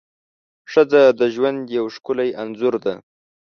[0.71, 2.93] ښځه د ژوند یو ښکلی انځور ده.